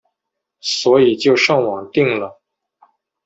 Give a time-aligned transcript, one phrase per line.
[0.61, 2.41] 所以就上网订了